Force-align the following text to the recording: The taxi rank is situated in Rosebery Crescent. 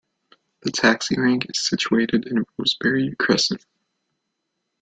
The 0.63 0.71
taxi 0.71 1.15
rank 1.19 1.47
is 1.47 1.59
situated 1.63 2.25
in 2.25 2.43
Rosebery 2.57 3.13
Crescent. 3.19 3.63